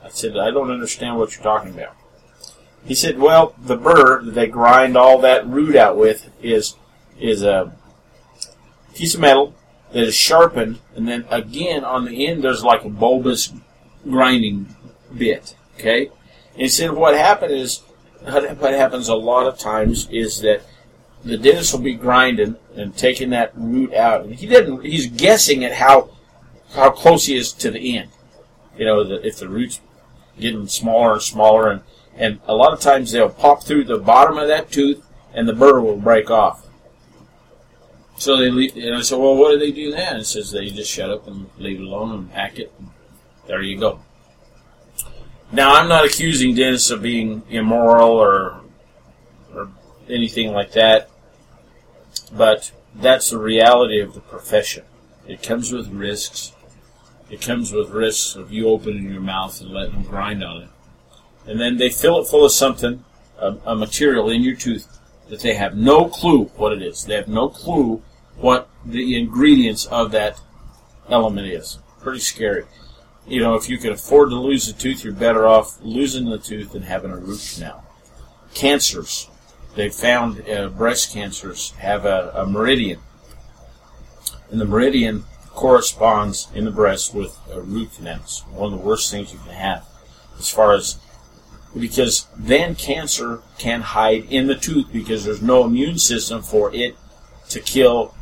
I 0.03 0.09
said 0.09 0.37
I 0.37 0.51
don't 0.51 0.71
understand 0.71 1.17
what 1.17 1.35
you're 1.35 1.43
talking 1.43 1.73
about. 1.73 1.95
He 2.85 2.95
said, 2.95 3.17
well, 3.17 3.55
the 3.57 3.77
burr 3.77 4.21
that 4.23 4.31
they 4.31 4.47
grind 4.47 4.97
all 4.97 5.19
that 5.21 5.47
root 5.47 5.75
out 5.75 5.97
with 5.97 6.29
is 6.41 6.75
is 7.19 7.43
a 7.43 7.73
piece 8.93 9.15
of 9.15 9.21
metal 9.21 9.55
that 9.93 10.03
is 10.03 10.15
sharpened, 10.15 10.79
and 10.95 11.07
then 11.07 11.25
again 11.29 11.83
on 11.83 12.05
the 12.05 12.27
end 12.27 12.43
there's 12.43 12.63
like 12.63 12.83
a 12.83 12.89
bulbous 12.89 13.53
grinding 14.03 14.75
bit. 15.15 15.55
Okay, 15.83 16.09
and 16.53 16.61
he 16.61 16.69
said 16.69 16.93
what 16.93 17.13
happened 17.13 17.51
is 17.51 17.81
what 18.21 18.73
happens 18.73 19.09
a 19.09 19.15
lot 19.15 19.47
of 19.47 19.59
times 19.59 20.07
is 20.09 20.39
that 20.39 20.61
the 21.25 21.37
dentist 21.37 21.73
will 21.73 21.81
be 21.81 21.93
grinding 21.93 22.55
and 22.73 22.95
taking 22.95 23.31
that 23.31 23.51
root 23.53 23.93
out. 23.93 24.23
And 24.23 24.33
he 24.33 24.47
didn't. 24.47 24.85
He's 24.85 25.07
guessing 25.07 25.65
at 25.65 25.73
how 25.73 26.11
how 26.73 26.89
close 26.89 27.25
he 27.25 27.35
is 27.35 27.51
to 27.51 27.69
the 27.69 27.97
end. 27.97 28.11
You 28.77 28.85
know, 28.85 29.03
the, 29.03 29.27
if 29.27 29.39
the 29.39 29.49
root's 29.49 29.81
getting 30.39 30.67
smaller 30.67 31.13
and 31.13 31.21
smaller, 31.21 31.69
and 31.69 31.81
and 32.15 32.39
a 32.47 32.55
lot 32.55 32.71
of 32.71 32.79
times 32.79 33.11
they'll 33.11 33.29
pop 33.29 33.63
through 33.63 33.83
the 33.83 33.97
bottom 33.97 34.37
of 34.37 34.47
that 34.47 34.71
tooth 34.71 35.05
and 35.33 35.49
the 35.49 35.53
burr 35.53 35.81
will 35.81 35.97
break 35.97 36.31
off. 36.31 36.65
So 38.17 38.37
they 38.37 38.49
leave, 38.49 38.77
and 38.77 38.95
I 38.95 39.01
said, 39.01 39.17
well, 39.17 39.35
what 39.35 39.51
do 39.51 39.59
they 39.59 39.71
do 39.71 39.91
then? 39.91 40.17
It 40.17 40.25
says 40.25 40.51
they 40.51 40.69
just 40.69 40.89
shut 40.89 41.09
up 41.09 41.27
and 41.27 41.49
leave 41.57 41.81
it 41.81 41.83
alone 41.83 42.11
and 42.11 42.31
pack 42.31 42.57
it. 42.57 42.71
And 42.77 42.89
there 43.47 43.61
you 43.61 43.77
go. 43.77 43.99
Now, 45.53 45.75
I'm 45.75 45.87
not 45.87 46.03
accusing 46.03 46.55
dentists 46.55 46.89
of 46.89 47.01
being 47.01 47.43
immoral 47.49 48.11
or, 48.11 48.59
or 49.53 49.69
anything 50.09 50.51
like 50.51 50.73
that, 50.73 51.09
but 52.35 52.71
that's 52.93 53.29
the 53.29 53.37
reality 53.37 54.01
of 54.01 54.13
the 54.13 54.19
profession. 54.19 54.83
It 55.25 55.41
comes 55.41 55.71
with 55.71 55.87
risks. 55.87 56.53
It 57.29 57.39
comes 57.39 57.71
with 57.71 57.91
risks 57.91 58.35
of 58.35 58.51
you 58.51 58.67
opening 58.67 59.09
your 59.09 59.21
mouth 59.21 59.61
and 59.61 59.69
letting 59.69 59.93
them 59.93 60.03
grind 60.03 60.43
on 60.43 60.63
it 60.63 60.69
and 61.45 61.59
then 61.59 61.77
they 61.77 61.89
fill 61.89 62.19
it 62.19 62.27
full 62.27 62.45
of 62.45 62.51
something, 62.51 63.03
a, 63.37 63.55
a 63.65 63.75
material 63.75 64.29
in 64.29 64.41
your 64.41 64.55
tooth 64.55 64.87
that 65.29 65.41
they 65.41 65.55
have 65.55 65.75
no 65.75 66.05
clue 66.05 66.45
what 66.55 66.73
it 66.73 66.81
is. 66.81 67.05
They 67.05 67.15
have 67.15 67.27
no 67.27 67.49
clue 67.49 68.01
what 68.37 68.69
the 68.85 69.17
ingredients 69.17 69.85
of 69.85 70.11
that 70.11 70.39
element 71.09 71.47
is. 71.47 71.79
Pretty 72.01 72.19
scary. 72.19 72.65
You 73.27 73.41
know, 73.41 73.55
if 73.55 73.69
you 73.69 73.77
can 73.77 73.93
afford 73.93 74.29
to 74.29 74.35
lose 74.35 74.67
a 74.67 74.73
tooth, 74.73 75.03
you're 75.03 75.13
better 75.13 75.47
off 75.47 75.79
losing 75.81 76.29
the 76.29 76.37
tooth 76.37 76.73
than 76.73 76.83
having 76.83 77.11
a 77.11 77.17
root 77.17 77.53
canal. 77.55 77.83
Cancers. 78.53 79.29
They 79.75 79.89
found 79.89 80.47
uh, 80.47 80.69
breast 80.69 81.13
cancers 81.13 81.71
have 81.79 82.05
a, 82.05 82.31
a 82.35 82.45
meridian. 82.45 82.99
And 84.51 84.61
the 84.61 84.65
meridian 84.65 85.23
corresponds 85.49 86.47
in 86.53 86.65
the 86.65 86.71
breast 86.71 87.13
with 87.13 87.37
uh, 87.51 87.61
root 87.61 87.89
canals. 87.95 88.43
One 88.51 88.73
of 88.73 88.79
the 88.79 88.85
worst 88.85 89.09
things 89.09 89.33
you 89.33 89.39
can 89.39 89.53
have 89.53 89.85
as 90.37 90.49
far 90.49 90.73
as 90.73 90.99
because 91.79 92.27
then 92.37 92.75
cancer 92.75 93.41
can 93.57 93.81
hide 93.81 94.25
in 94.29 94.47
the 94.47 94.55
tooth 94.55 94.91
because 94.91 95.25
there's 95.25 95.41
no 95.41 95.65
immune 95.65 95.97
system 95.97 96.41
for 96.41 96.73
it 96.73 96.95
to 97.49 97.59
kill 97.59 98.13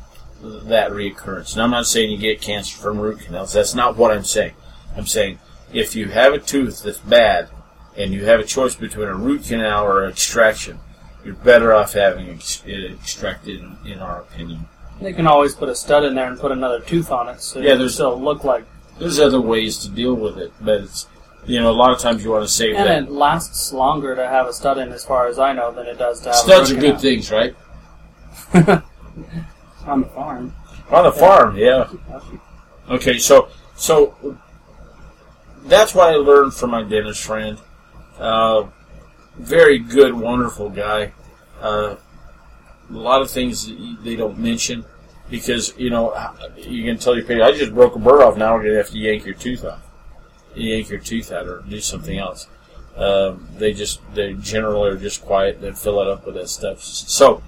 that 0.41 0.91
reoccurrence. 0.91 1.53
And 1.53 1.61
I'm 1.61 1.71
not 1.71 1.85
saying 1.85 2.11
you 2.11 2.17
get 2.17 2.41
cancer 2.41 2.77
from 2.77 2.99
root 2.99 3.19
canals. 3.19 3.53
That's 3.53 3.75
not 3.75 3.97
what 3.97 4.11
I'm 4.11 4.23
saying. 4.23 4.53
I'm 4.95 5.05
saying 5.07 5.39
if 5.73 5.95
you 5.95 6.07
have 6.09 6.33
a 6.33 6.39
tooth 6.39 6.83
that's 6.83 6.97
bad 6.99 7.49
and 7.97 8.13
you 8.13 8.25
have 8.25 8.39
a 8.39 8.43
choice 8.45 8.75
between 8.75 9.07
a 9.07 9.13
root 9.15 9.45
canal 9.45 9.85
or 9.85 10.07
extraction, 10.07 10.79
you're 11.23 11.35
better 11.35 11.73
off 11.73 11.93
having 11.93 12.27
it 12.27 12.91
extracted, 12.93 13.59
in, 13.59 13.77
in 13.85 13.99
our 13.99 14.21
opinion. 14.21 14.67
They 15.01 15.13
can 15.13 15.27
always 15.27 15.55
put 15.55 15.69
a 15.69 15.75
stud 15.75 16.03
in 16.03 16.15
there 16.15 16.27
and 16.27 16.39
put 16.39 16.51
another 16.51 16.79
tooth 16.79 17.11
on 17.11 17.27
it, 17.29 17.41
so 17.41 17.59
Yeah, 17.59 17.73
it 17.73 17.77
there's- 17.77 17.93
still 17.95 18.19
look 18.19 18.43
like. 18.43 18.65
There's 18.99 19.19
other 19.19 19.41
ways 19.41 19.79
to 19.79 19.89
deal 19.89 20.13
with 20.13 20.37
it, 20.37 20.51
but 20.61 20.81
it's 20.81 21.07
you 21.47 21.59
know 21.59 21.71
a 21.71 21.73
lot 21.73 21.91
of 21.91 21.97
times 21.99 22.23
you 22.23 22.29
want 22.29 22.43
to 22.45 22.51
save 22.51 22.75
And 22.75 22.87
that. 22.87 23.03
it 23.03 23.11
lasts 23.11 23.73
longer 23.73 24.15
to 24.15 24.27
have 24.27 24.45
a 24.47 24.53
stud 24.53 24.77
in, 24.77 24.91
as 24.91 25.03
far 25.03 25.25
as 25.27 25.39
I 25.39 25.53
know, 25.53 25.71
than 25.71 25.87
it 25.87 25.97
does 25.97 26.19
to 26.21 26.29
have 26.29 26.35
Studs 26.35 26.69
a 26.71 26.77
are 26.77 26.79
good 26.79 26.99
things, 26.99 27.31
right? 27.31 27.55
on 28.53 30.01
the 30.01 30.07
farm. 30.13 30.53
On 30.91 31.03
the 31.03 31.11
farm, 31.11 31.57
yeah. 31.57 31.87
Okay, 32.89 33.17
so 33.17 33.47
so 33.75 34.13
that's 35.65 35.93
what 35.95 36.13
I 36.13 36.15
learned 36.17 36.53
from 36.53 36.71
my 36.71 36.83
dentist 36.83 37.23
friend. 37.23 37.59
Uh, 38.17 38.67
very 39.37 39.79
good, 39.79 40.13
wonderful 40.13 40.69
guy. 40.69 41.13
Uh, 41.61 41.95
a 42.89 42.93
lot 42.93 43.21
of 43.21 43.31
things 43.31 43.71
they 44.03 44.15
don't 44.15 44.37
mention 44.37 44.85
because 45.29 45.73
you 45.77 45.89
know 45.89 46.13
you 46.57 46.83
can 46.83 46.97
tell 46.97 47.15
your 47.15 47.23
patient, 47.23 47.43
"I 47.43 47.51
just 47.53 47.73
broke 47.73 47.95
a 47.95 47.99
burr 47.99 48.23
off. 48.23 48.37
Now 48.37 48.53
we're 48.53 48.63
going 48.63 48.73
to 48.73 48.77
have 48.77 48.89
to 48.89 48.97
yank 48.97 49.25
your 49.25 49.35
tooth 49.35 49.63
off, 49.63 49.81
yank 50.55 50.89
your 50.89 50.99
tooth 50.99 51.31
out, 51.31 51.47
or 51.47 51.63
do 51.67 51.79
something 51.79 52.17
else." 52.17 52.47
Um, 52.97 53.47
they 53.57 53.73
just 53.73 54.01
they 54.13 54.33
generally 54.33 54.89
are 54.89 54.97
just 54.97 55.21
quiet. 55.21 55.61
They 55.61 55.71
fill 55.71 56.01
it 56.01 56.07
up 56.07 56.25
with 56.25 56.35
that 56.35 56.49
stuff. 56.49 56.81
So 56.83 57.41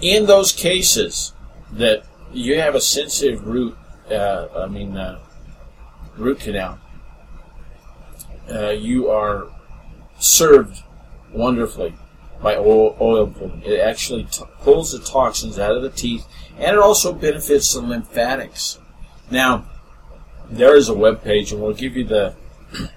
in 0.00 0.26
those 0.26 0.52
cases 0.52 1.32
that 1.72 2.04
you 2.32 2.60
have 2.60 2.74
a 2.74 2.80
sensitive 2.80 3.46
root, 3.46 3.76
uh, 4.10 4.46
I 4.56 4.66
mean, 4.66 4.96
uh, 4.96 5.18
root 6.20 6.40
canal, 6.40 6.78
uh, 8.50 8.70
you 8.70 9.08
are 9.08 9.48
served 10.18 10.82
wonderfully 11.32 11.94
by 12.42 12.56
oil, 12.56 12.96
oil 13.00 13.26
pulling. 13.26 13.62
It 13.62 13.80
actually 13.80 14.24
t- 14.24 14.44
pulls 14.60 14.92
the 14.92 14.98
toxins 14.98 15.58
out 15.58 15.76
of 15.76 15.82
the 15.82 15.90
teeth, 15.90 16.26
and 16.56 16.76
it 16.76 16.78
also 16.78 17.12
benefits 17.12 17.72
the 17.72 17.80
lymphatics. 17.80 18.78
Now, 19.30 19.66
there 20.50 20.76
is 20.76 20.88
a 20.88 20.94
web 20.94 21.22
page, 21.22 21.52
and 21.52 21.62
we'll 21.62 21.74
give 21.74 21.96
you 21.96 22.04
the 22.04 22.34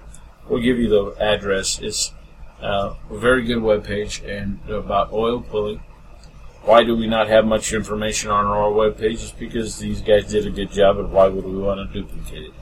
we'll 0.49 0.61
give 0.61 0.79
you 0.79 0.89
the 0.89 1.15
address. 1.21 1.79
It's 1.79 2.13
uh, 2.61 2.95
a 3.09 3.17
very 3.17 3.43
good 3.43 3.61
web 3.61 3.83
page 3.83 4.21
and 4.23 4.59
about 4.69 5.11
oil 5.11 5.41
pulling. 5.41 5.81
Why 6.63 6.83
do 6.83 6.95
we 6.95 7.07
not 7.07 7.27
have 7.27 7.45
much 7.45 7.73
information 7.73 8.31
on 8.31 8.45
our 8.45 8.71
web 8.71 8.97
page? 8.97 9.37
Because 9.37 9.79
these 9.79 10.01
guys 10.01 10.31
did 10.31 10.47
a 10.47 10.49
good 10.49 10.71
job, 10.71 10.97
and 10.97 11.11
why 11.11 11.27
would 11.27 11.43
we 11.43 11.57
want 11.57 11.91
to 11.91 12.01
duplicate 12.01 12.45
it? 12.45 12.53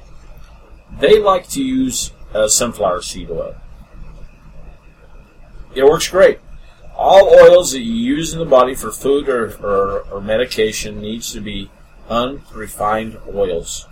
They 0.99 1.19
like 1.19 1.47
to 1.49 1.63
use 1.63 2.11
uh, 2.33 2.47
sunflower 2.47 3.01
seed 3.01 3.29
oil. 3.29 3.55
It 5.73 5.83
works 5.83 6.09
great. 6.09 6.39
All 6.95 7.29
oils 7.29 7.71
that 7.71 7.81
you 7.81 7.93
use 7.93 8.33
in 8.33 8.39
the 8.39 8.45
body 8.45 8.75
for 8.75 8.91
food 8.91 9.29
or, 9.29 9.55
or, 9.65 10.01
or 10.11 10.21
medication 10.21 11.01
needs 11.01 11.31
to 11.33 11.39
be 11.39 11.71
unrefined 12.09 13.17
oils. 13.33 13.87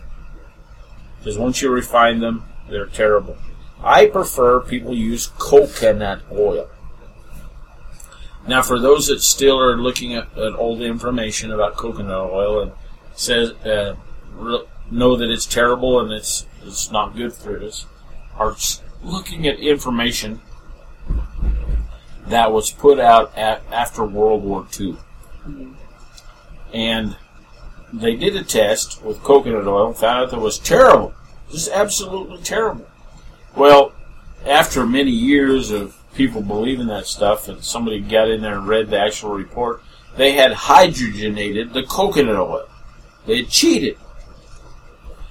Because 1.17 1.37
once 1.37 1.61
you 1.61 1.69
refine 1.69 2.19
them, 2.19 2.45
they're 2.69 2.85
terrible. 2.85 3.37
I 3.83 4.07
prefer 4.07 4.59
people 4.59 4.93
use 4.93 5.27
coconut 5.37 6.21
oil. 6.31 6.69
Now, 8.47 8.61
for 8.61 8.79
those 8.79 9.07
that 9.07 9.21
still 9.21 9.59
are 9.59 9.77
looking 9.77 10.13
at, 10.13 10.37
at 10.37 10.53
old 10.55 10.81
information 10.81 11.51
about 11.51 11.75
coconut 11.75 12.31
oil 12.31 12.61
and 12.61 12.71
says 13.13 13.51
uh, 13.65 13.95
re- 14.33 14.65
know 14.91 15.15
that 15.15 15.29
it's 15.29 15.45
terrible 15.45 15.99
and 15.99 16.11
it's 16.11 16.45
it's 16.65 16.91
not 16.91 17.15
good 17.15 17.33
for 17.33 17.61
us, 17.61 17.85
are 18.37 18.55
looking 19.03 19.47
at 19.47 19.59
information 19.59 20.41
that 22.27 22.51
was 22.51 22.71
put 22.71 22.99
out 22.99 23.35
at, 23.37 23.63
after 23.71 24.05
World 24.05 24.43
War 24.43 24.67
II, 24.79 24.97
and 26.73 27.17
they 27.91 28.15
did 28.15 28.35
a 28.35 28.43
test 28.43 29.03
with 29.03 29.23
coconut 29.23 29.67
oil 29.67 29.87
and 29.87 29.97
found 29.97 30.23
out 30.23 30.29
that 30.31 30.37
it 30.37 30.41
was 30.41 30.59
terrible, 30.59 31.13
just 31.51 31.71
absolutely 31.71 32.37
terrible. 32.39 32.87
Well, 33.55 33.93
after 34.45 34.85
many 34.85 35.11
years 35.11 35.71
of 35.71 35.95
people 36.13 36.41
believing 36.41 36.87
that 36.87 37.07
stuff, 37.07 37.47
and 37.47 37.63
somebody 37.63 37.99
got 37.99 38.29
in 38.29 38.41
there 38.41 38.57
and 38.57 38.67
read 38.67 38.89
the 38.89 38.99
actual 38.99 39.31
report, 39.31 39.81
they 40.15 40.33
had 40.33 40.51
hydrogenated 40.51 41.73
the 41.73 41.83
coconut 41.83 42.35
oil. 42.35 42.67
They 43.25 43.37
had 43.37 43.49
cheated. 43.49 43.97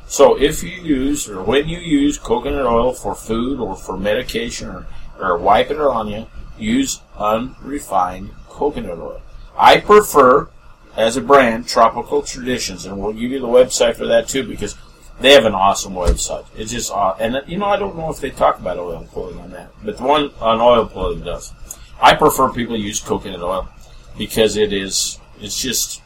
So 0.09 0.41
if 0.41 0.63
you 0.63 0.71
use, 0.71 1.29
or 1.29 1.43
when 1.43 1.69
you 1.69 1.79
use 1.79 2.17
coconut 2.17 2.65
oil 2.65 2.95
for 2.95 3.15
food 3.15 3.61
or 3.61 3.77
for 3.77 3.99
medication 3.99 4.69
or, 4.69 4.87
or 5.21 5.37
wiping 5.39 5.77
it 5.77 5.83
on 5.83 6.09
you, 6.09 6.27
use 6.59 7.03
unrefined 7.17 8.31
coconut 8.49 8.99
oil. 8.99 9.21
I 9.57 9.81
prefer, 9.81 10.49
as 10.97 11.17
a 11.17 11.21
brand, 11.21 11.69
Tropical 11.69 12.23
Traditions, 12.23 12.87
and 12.87 12.99
we'll 12.99 13.13
give 13.13 13.31
you 13.31 13.39
the 13.39 13.47
website 13.47 13.97
for 13.97 14.07
that 14.07 14.29
too 14.29 14.49
because 14.49 14.77
they 15.21 15.33
have 15.33 15.45
an 15.45 15.55
awesome 15.55 15.93
website. 15.93 16.47
It's 16.57 16.73
just, 16.73 16.91
aw- 16.91 17.17
and 17.21 17.37
uh, 17.37 17.43
you 17.47 17.59
know, 17.59 17.67
I 17.67 17.77
don't 17.77 17.97
know 17.97 18.11
if 18.11 18.21
they 18.21 18.31
talk 18.31 18.59
about 18.59 18.79
oil 18.79 19.07
pulling 19.13 19.39
on 19.39 19.51
that, 19.51 19.71
but 19.85 19.99
the 19.99 20.05
one 20.05 20.31
on 20.41 20.61
oil 20.61 20.87
pulling 20.87 21.21
does. 21.21 21.53
I 22.01 22.15
prefer 22.15 22.49
people 22.51 22.77
use 22.77 23.01
coconut 23.01 23.43
oil 23.43 23.69
because 24.17 24.57
it 24.57 24.73
is, 24.73 25.19
it's 25.41 25.61
just, 25.61 26.01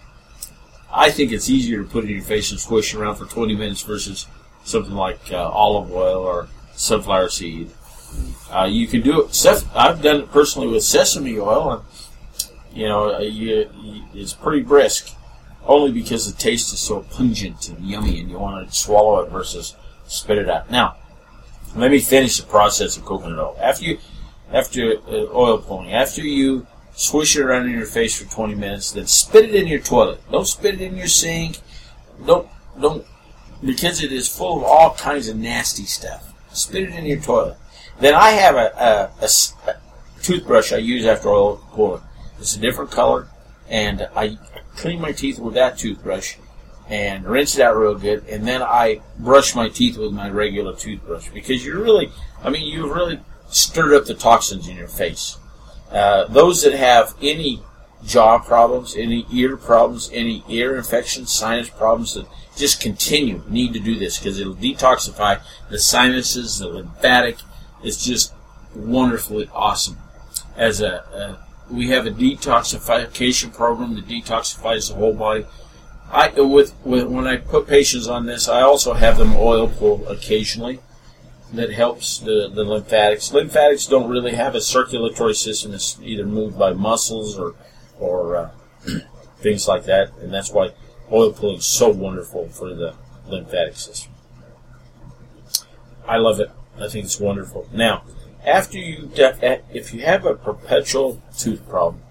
I 0.92 1.10
think 1.10 1.32
it's 1.32 1.48
easier 1.48 1.82
to 1.82 1.88
put 1.88 2.04
in 2.04 2.10
your 2.10 2.22
face 2.22 2.50
and 2.50 2.60
squish 2.60 2.94
around 2.94 3.16
for 3.16 3.24
20 3.24 3.56
minutes 3.56 3.82
versus 3.82 4.26
something 4.64 4.94
like 4.94 5.20
uh, 5.30 5.48
olive 5.48 5.90
oil 5.90 6.22
or 6.22 6.48
sunflower 6.74 7.30
seed. 7.30 7.70
Uh, 8.50 8.68
you 8.70 8.86
can 8.86 9.00
do 9.00 9.22
it. 9.22 9.46
I've 9.74 10.02
done 10.02 10.20
it 10.20 10.30
personally 10.30 10.68
with 10.68 10.84
sesame 10.84 11.38
oil, 11.38 11.72
and 11.72 11.82
you 12.74 12.86
know, 12.86 13.14
uh, 13.14 13.20
you, 13.20 13.70
you, 13.80 14.02
it's 14.12 14.34
pretty 14.34 14.62
brisk. 14.62 15.14
Only 15.64 15.92
because 15.92 16.30
the 16.30 16.38
taste 16.38 16.72
is 16.74 16.80
so 16.80 17.02
pungent 17.02 17.68
and 17.68 17.88
yummy, 17.88 18.20
and 18.20 18.28
you 18.28 18.38
want 18.38 18.68
to 18.68 18.74
swallow 18.74 19.20
it 19.20 19.30
versus 19.30 19.76
spit 20.06 20.38
it 20.38 20.50
out. 20.50 20.70
Now, 20.70 20.96
let 21.74 21.90
me 21.90 22.00
finish 22.00 22.36
the 22.36 22.46
process 22.46 22.96
of 22.96 23.04
coconut 23.04 23.38
oil. 23.38 23.56
After 23.60 23.84
you, 23.84 23.98
after 24.52 24.98
uh, 25.08 25.26
oil 25.32 25.58
pulling, 25.58 25.92
after 25.92 26.20
you 26.20 26.66
swish 26.94 27.36
it 27.36 27.42
around 27.42 27.66
in 27.66 27.72
your 27.72 27.86
face 27.86 28.20
for 28.20 28.30
20 28.30 28.54
minutes, 28.54 28.92
then 28.92 29.06
spit 29.06 29.46
it 29.46 29.54
in 29.54 29.66
your 29.66 29.80
toilet. 29.80 30.20
Don't 30.30 30.46
spit 30.46 30.74
it 30.74 30.80
in 30.80 30.96
your 30.96 31.08
sink. 31.08 31.58
Don't 32.26 32.48
don't 32.80 33.04
because 33.64 34.02
it 34.02 34.12
is 34.12 34.28
full 34.28 34.58
of 34.58 34.64
all 34.64 34.94
kinds 34.94 35.28
of 35.28 35.36
nasty 35.36 35.84
stuff. 35.84 36.32
Spit 36.52 36.84
it 36.84 36.94
in 36.94 37.06
your 37.06 37.20
toilet. 37.20 37.56
Then 38.00 38.14
I 38.14 38.30
have 38.30 38.56
a 38.56 39.10
toothbrush 40.22 40.72
I 40.72 40.78
use 40.78 41.06
after 41.06 41.28
oil 41.28 41.56
pulling. 41.72 42.02
It's 42.38 42.56
a 42.56 42.60
different 42.60 42.90
color, 42.90 43.28
and 43.68 44.08
I 44.16 44.38
clean 44.76 45.00
my 45.00 45.12
teeth 45.12 45.38
with 45.38 45.54
that 45.54 45.78
toothbrush 45.78 46.36
and 46.88 47.24
rinse 47.24 47.56
it 47.56 47.62
out 47.62 47.76
real 47.76 47.94
good, 47.94 48.26
and 48.28 48.46
then 48.46 48.60
I 48.62 49.00
brush 49.18 49.54
my 49.54 49.68
teeth 49.68 49.96
with 49.96 50.12
my 50.12 50.28
regular 50.28 50.74
toothbrush 50.74 51.28
because 51.30 51.64
you're 51.64 51.80
really, 51.80 52.10
I 52.42 52.50
mean, 52.50 52.66
you've 52.66 52.90
really 52.90 53.20
stirred 53.48 53.94
up 53.94 54.06
the 54.06 54.14
toxins 54.14 54.68
in 54.68 54.76
your 54.76 54.88
face. 54.88 55.38
Uh, 55.92 56.26
those 56.26 56.62
that 56.62 56.72
have 56.72 57.14
any 57.20 57.62
jaw 58.04 58.38
problems, 58.38 58.96
any 58.96 59.26
ear 59.30 59.56
problems, 59.56 60.10
any 60.12 60.42
ear 60.48 60.76
infections, 60.76 61.30
sinus 61.30 61.68
problems 61.68 62.14
that 62.14 62.26
just 62.56 62.80
continue 62.80 63.42
need 63.48 63.72
to 63.72 63.80
do 63.80 63.98
this 63.98 64.18
because 64.18 64.38
it'll 64.38 64.54
detoxify 64.54 65.40
the 65.70 65.78
sinuses, 65.78 66.58
the 66.58 66.68
lymphatic. 66.68 67.36
It's 67.82 68.04
just 68.04 68.34
wonderfully 68.74 69.48
awesome. 69.52 69.98
As 70.56 70.80
a, 70.80 71.38
a 71.70 71.72
we 71.72 71.88
have 71.88 72.06
a 72.06 72.10
detoxification 72.10 73.54
program 73.54 73.94
that 73.94 74.06
detoxifies 74.06 74.88
the 74.88 74.94
whole 74.94 75.14
body. 75.14 75.46
I 76.10 76.28
with, 76.40 76.74
with 76.84 77.06
when 77.06 77.26
I 77.26 77.36
put 77.36 77.66
patients 77.66 78.08
on 78.08 78.26
this, 78.26 78.48
I 78.48 78.62
also 78.62 78.94
have 78.94 79.16
them 79.18 79.34
oil 79.36 79.68
pull 79.68 80.06
occasionally 80.08 80.80
that 81.52 81.72
helps 81.72 82.18
the, 82.18 82.50
the 82.52 82.64
lymphatics. 82.64 83.32
Lymphatics 83.32 83.86
don't 83.86 84.08
really 84.08 84.34
have 84.34 84.54
a 84.54 84.60
circulatory 84.60 85.34
system 85.34 85.72
that's 85.72 85.98
either 86.02 86.24
moved 86.24 86.58
by 86.58 86.72
muscles 86.72 87.38
or 87.38 87.54
or 87.98 88.36
uh, 88.36 88.50
things 89.38 89.68
like 89.68 89.84
that, 89.84 90.12
and 90.18 90.32
that's 90.32 90.50
why 90.50 90.70
oil 91.10 91.32
pulling 91.32 91.58
is 91.58 91.66
so 91.66 91.88
wonderful 91.88 92.48
for 92.48 92.74
the 92.74 92.94
lymphatic 93.28 93.76
system. 93.76 94.12
I 96.06 96.16
love 96.16 96.40
it. 96.40 96.50
I 96.78 96.88
think 96.88 97.04
it's 97.04 97.20
wonderful. 97.20 97.68
Now, 97.72 98.02
after 98.44 98.78
you, 98.78 99.10
if 99.14 99.94
you 99.94 100.00
have 100.00 100.26
a 100.26 100.34
perpetual 100.34 101.22
tooth 101.36 101.68
problem, 101.68 102.02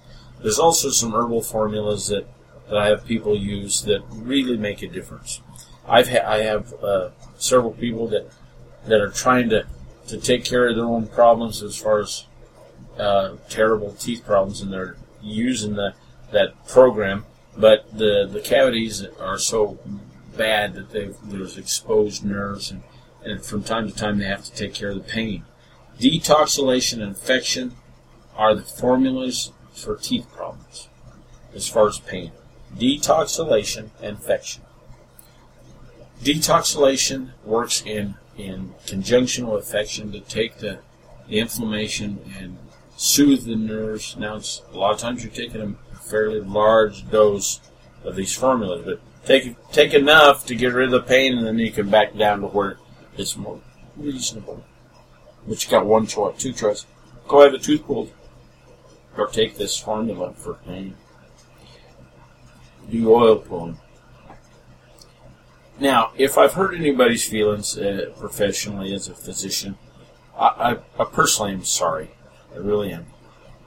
there's 0.41 0.60
also 0.60 0.89
some 0.89 1.13
herbal 1.13 1.41
formulas 1.41 2.07
that, 2.07 2.25
that 2.69 2.77
I 2.77 2.88
have 2.88 3.05
people 3.05 3.36
use 3.36 3.81
that 3.83 4.01
really 4.12 4.57
make 4.57 4.81
a 4.81 4.88
difference. 4.88 5.41
I've 5.88 6.10
ha- 6.10 6.25
I 6.25 6.38
have 6.43 6.74
uh, 6.81 7.10
several 7.38 7.71
people 7.71 8.07
that 8.10 8.31
that 8.86 9.02
are 9.02 9.10
trying 9.10 9.50
to, 9.50 9.66
to 10.08 10.18
take 10.18 10.44
care 10.44 10.68
of 10.68 10.76
their 10.76 10.86
own 10.86 11.08
problems 11.08 11.62
as 11.62 11.78
far 11.78 12.00
as 12.00 12.26
uh, 12.98 13.36
terrible 13.50 13.94
teeth 13.94 14.26
problems, 14.26 14.62
and 14.62 14.72
they're 14.72 14.96
using 15.22 15.76
the 15.76 15.94
that 16.32 16.68
program, 16.68 17.26
but 17.58 17.86
the 17.98 18.28
the 18.32 18.40
cavities 18.40 19.06
are 19.20 19.38
so 19.38 19.78
bad 20.38 20.74
that 20.74 20.92
they 20.92 21.10
there's 21.24 21.58
exposed 21.58 22.24
nerves, 22.24 22.72
and, 22.72 22.84
and 23.24 23.44
from 23.44 23.64
time 23.64 23.90
to 23.90 23.96
time 23.96 24.18
they 24.18 24.26
have 24.26 24.44
to 24.44 24.54
take 24.54 24.74
care 24.74 24.90
of 24.90 24.96
the 24.96 25.12
pain. 25.12 25.44
Detoxalation 26.00 26.94
and 26.94 27.04
infection 27.04 27.76
are 28.36 28.56
the 28.56 28.64
formulas 28.64 29.52
for 29.74 29.96
teeth 29.98 30.28
problems 30.34 30.90
as 31.54 31.68
far 31.68 31.88
as 31.88 32.00
pain. 32.00 32.32
Detoxalation 32.76 33.90
and 34.00 34.18
infection. 34.18 34.64
Detoxalation 36.24 37.32
works 37.44 37.84
in, 37.86 38.16
in 38.43 38.74
conjunction 38.88 39.48
with 39.48 39.65
infection 39.65 40.12
to 40.12 40.19
take 40.21 40.57
the, 40.57 40.79
the 41.27 41.39
inflammation 41.39 42.19
and 42.38 42.57
soothe 42.98 43.45
the 43.45 43.55
nerves. 43.55 44.15
Now, 44.17 44.36
a 44.36 44.77
lot 44.77 44.93
of 44.93 45.00
times 45.00 45.24
you're 45.24 45.33
taking 45.33 45.62
a 45.62 45.95
fairly 45.98 46.39
large 46.39 47.10
dose 47.10 47.60
of 48.03 48.15
these 48.15 48.36
formulas, 48.36 48.83
but 48.86 49.00
take 49.25 49.55
take 49.71 49.93
enough 49.93 50.45
to 50.48 50.55
get 50.55 50.74
rid 50.74 50.86
of 50.86 50.91
the 50.91 51.01
pain, 51.01 51.38
and 51.38 51.45
then 51.45 51.60
you 51.60 51.71
can 51.71 51.89
back 51.89 52.15
down 52.17 52.41
to 52.41 52.48
where 52.48 52.77
it's 53.17 53.38
more 53.38 53.62
reasonable. 53.98 54.63
But 55.48 55.63
you 55.63 55.69
got 55.69 55.86
one 55.86 56.07
choice, 56.07 56.41
two 56.41 56.53
choices. 56.53 56.86
Go 57.27 57.41
have 57.41 57.53
a 57.53 57.60
tooth 57.60 57.86
pulled, 57.86 58.12
or 59.17 59.27
take 59.27 59.57
this 59.57 59.77
formula 59.77 60.33
for 60.33 60.55
pain. 60.65 60.95
Do 62.89 63.13
oil 63.13 63.38
pulling. 63.38 63.77
Now, 65.82 66.12
if 66.16 66.38
I've 66.38 66.54
hurt 66.54 66.76
anybody's 66.76 67.28
feelings 67.28 67.76
uh, 67.76 68.12
professionally 68.20 68.94
as 68.94 69.08
a 69.08 69.16
physician, 69.16 69.80
I, 70.38 70.78
I, 70.98 71.02
I, 71.02 71.06
personally 71.06 71.54
am 71.54 71.66
sorry. 71.66 72.12
I 72.54 72.58
really 72.60 72.94
am. 72.94 73.08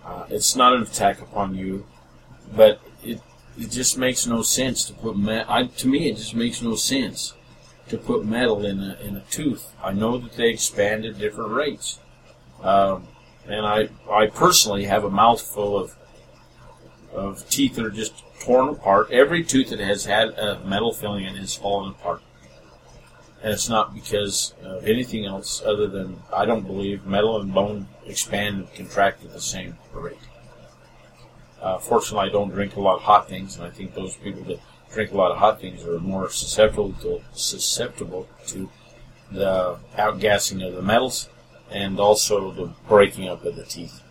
Uh, 0.04 0.24
it's 0.30 0.54
not 0.54 0.74
an 0.74 0.82
attack 0.82 1.20
upon 1.20 1.56
you, 1.56 1.86
but 2.54 2.80
it 3.02 3.20
it 3.58 3.70
just 3.72 3.98
makes 3.98 4.28
no 4.28 4.42
sense 4.42 4.84
to 4.84 4.92
put 4.92 5.16
metal. 5.16 5.66
To 5.66 5.88
me, 5.88 6.08
it 6.08 6.16
just 6.16 6.36
makes 6.36 6.62
no 6.62 6.76
sense 6.76 7.34
to 7.88 7.98
put 7.98 8.24
metal 8.24 8.64
in 8.64 8.80
a 8.80 8.96
in 9.02 9.16
a 9.16 9.24
tooth. 9.28 9.72
I 9.82 9.92
know 9.92 10.16
that 10.18 10.34
they 10.34 10.50
expand 10.50 11.04
at 11.04 11.18
different 11.18 11.50
rates, 11.50 11.98
um, 12.62 13.08
and 13.48 13.66
I 13.66 13.88
I 14.08 14.28
personally 14.28 14.84
have 14.84 15.02
a 15.02 15.10
mouthful 15.10 15.76
of 15.76 15.96
of 17.12 17.48
teeth 17.50 17.74
that 17.74 17.84
are 17.84 17.90
just 17.90 18.23
torn 18.44 18.68
apart. 18.68 19.10
Every 19.10 19.42
tooth 19.42 19.70
that 19.70 19.80
has 19.80 20.04
had 20.04 20.28
a 20.38 20.60
metal 20.64 20.92
filling 20.92 21.24
in 21.24 21.36
has 21.36 21.54
fallen 21.54 21.90
apart. 21.90 22.22
And 23.42 23.52
it's 23.52 23.68
not 23.68 23.94
because 23.94 24.54
of 24.62 24.86
anything 24.86 25.26
else 25.26 25.62
other 25.62 25.86
than 25.86 26.22
I 26.32 26.44
don't 26.46 26.66
believe 26.66 27.06
metal 27.06 27.40
and 27.40 27.52
bone 27.52 27.88
expand 28.06 28.56
and 28.56 28.74
contract 28.74 29.24
at 29.24 29.32
the 29.32 29.40
same 29.40 29.76
rate. 29.92 30.16
Uh, 31.60 31.78
fortunately, 31.78 32.28
I 32.28 32.32
don't 32.32 32.50
drink 32.50 32.76
a 32.76 32.80
lot 32.80 32.96
of 32.96 33.02
hot 33.02 33.28
things, 33.28 33.56
and 33.56 33.66
I 33.66 33.70
think 33.70 33.94
those 33.94 34.16
people 34.16 34.44
that 34.44 34.60
drink 34.92 35.12
a 35.12 35.16
lot 35.16 35.32
of 35.32 35.38
hot 35.38 35.60
things 35.60 35.84
are 35.84 35.98
more 35.98 36.30
susceptible 36.30 36.92
to, 37.00 37.22
susceptible 37.32 38.28
to 38.48 38.70
the 39.30 39.78
outgassing 39.96 40.66
of 40.66 40.74
the 40.74 40.82
metals 40.82 41.28
and 41.70 41.98
also 41.98 42.50
the 42.52 42.66
breaking 42.86 43.28
up 43.28 43.44
of 43.44 43.56
the 43.56 43.64
teeth. 43.64 44.02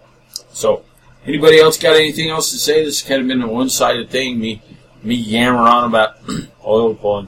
So, 0.52 0.84
Anybody 1.26 1.60
else 1.60 1.78
got 1.78 1.96
anything 1.96 2.30
else 2.30 2.52
to 2.52 2.58
say? 2.58 2.84
This 2.84 3.02
has 3.02 3.08
kind 3.08 3.22
of 3.22 3.28
been 3.28 3.42
a 3.42 3.48
one-sided 3.48 4.10
thing, 4.10 4.40
me 4.40 4.62
me 5.04 5.16
yammer 5.16 5.60
on 5.60 5.86
about 5.86 6.18
oil 6.66 6.96
pulling. 6.96 7.28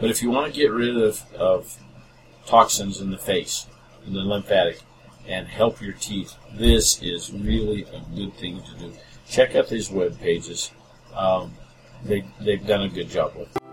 But 0.00 0.10
if 0.10 0.22
you 0.22 0.30
want 0.30 0.52
to 0.52 0.58
get 0.58 0.70
rid 0.70 0.96
of, 0.96 1.22
of 1.34 1.76
toxins 2.46 3.00
in 3.00 3.10
the 3.10 3.18
face, 3.18 3.66
in 4.06 4.12
the 4.12 4.20
lymphatic, 4.20 4.80
and 5.26 5.46
help 5.46 5.80
your 5.80 5.92
teeth, 5.94 6.34
this 6.52 7.02
is 7.02 7.32
really 7.32 7.82
a 7.84 8.00
good 8.14 8.34
thing 8.34 8.62
to 8.62 8.78
do. 8.78 8.92
Check 9.28 9.54
out 9.54 9.68
these 9.68 9.90
web 9.90 10.18
pages. 10.20 10.70
Um, 11.14 11.54
they, 12.04 12.24
they've 12.40 12.64
done 12.66 12.82
a 12.82 12.88
good 12.88 13.08
job 13.08 13.34
with 13.36 13.56
it. 13.56 13.63